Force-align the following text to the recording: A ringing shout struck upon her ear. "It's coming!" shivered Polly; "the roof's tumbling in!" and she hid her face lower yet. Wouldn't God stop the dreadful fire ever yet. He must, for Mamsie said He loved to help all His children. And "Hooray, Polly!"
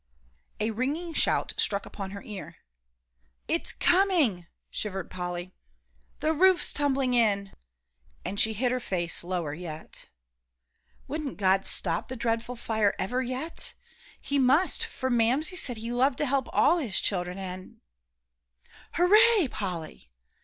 A 0.59 0.71
ringing 0.71 1.13
shout 1.13 1.53
struck 1.57 1.85
upon 1.85 2.09
her 2.09 2.23
ear. 2.23 2.55
"It's 3.47 3.71
coming!" 3.71 4.47
shivered 4.71 5.11
Polly; 5.11 5.53
"the 6.21 6.33
roof's 6.33 6.73
tumbling 6.73 7.13
in!" 7.13 7.53
and 8.25 8.39
she 8.39 8.53
hid 8.53 8.71
her 8.71 8.79
face 8.79 9.23
lower 9.23 9.53
yet. 9.53 10.09
Wouldn't 11.07 11.37
God 11.37 11.67
stop 11.67 12.07
the 12.07 12.15
dreadful 12.15 12.55
fire 12.55 12.95
ever 12.97 13.21
yet. 13.21 13.75
He 14.19 14.39
must, 14.39 14.83
for 14.87 15.11
Mamsie 15.11 15.55
said 15.55 15.77
He 15.77 15.91
loved 15.91 16.17
to 16.17 16.25
help 16.25 16.47
all 16.51 16.79
His 16.79 16.99
children. 16.99 17.37
And 17.37 17.79
"Hooray, 18.93 19.49
Polly!" 19.49 20.09